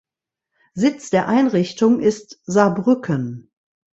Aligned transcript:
Sitz 0.73 1.11
der 1.11 1.27
Einrichtung 1.27 1.99
ist 1.99 2.41
Saarbrücken. 2.45 3.51